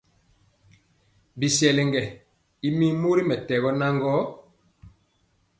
[1.39, 2.03] Bisɛlege
[2.67, 4.13] y mi mori mɛtɛgɔ nan gɔ.